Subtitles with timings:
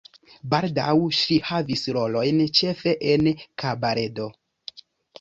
[0.53, 3.31] Baldaŭ ŝi havis rolojn ĉefe en
[3.65, 4.31] kabaredo.